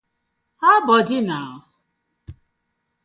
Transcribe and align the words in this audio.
How 0.61 0.77
bodi 0.87 1.19
na? 1.27 1.39